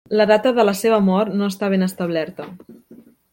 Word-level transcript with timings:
La 0.19 0.25
data 0.29 0.53
de 0.59 0.63
la 0.69 0.73
seva 0.79 0.99
mort 1.09 1.35
no 1.41 1.51
està 1.53 1.69
ben 1.75 1.87
establerta. 1.89 2.49